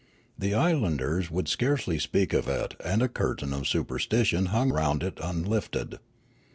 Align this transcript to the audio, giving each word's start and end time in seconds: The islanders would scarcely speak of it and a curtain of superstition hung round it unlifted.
The 0.35 0.55
islanders 0.55 1.29
would 1.29 1.47
scarcely 1.47 1.99
speak 1.99 2.33
of 2.33 2.47
it 2.47 2.73
and 2.83 3.03
a 3.03 3.07
curtain 3.07 3.53
of 3.53 3.67
superstition 3.67 4.47
hung 4.47 4.71
round 4.71 5.03
it 5.03 5.19
unlifted. 5.21 5.99